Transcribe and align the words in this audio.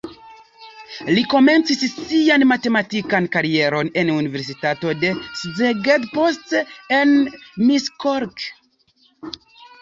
Li 1.17 1.23
komencis 1.33 1.83
sian 1.97 2.45
matematikan 2.51 3.27
karieron 3.35 3.91
en 4.03 4.09
universitato 4.15 4.95
de 5.03 5.13
Szeged, 5.43 6.09
poste 6.17 6.63
en 6.99 7.13
Miskolc. 7.69 8.49